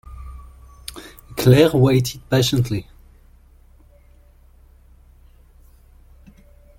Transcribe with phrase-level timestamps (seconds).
[1.37, 2.87] Claire waited patiently.